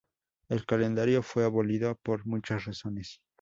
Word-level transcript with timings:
El 0.49 0.65
calendario 0.65 1.21
fue 1.21 1.43
abolido 1.45 1.93
por 1.93 2.25
muchas 2.25 2.65
razones. 2.65 3.21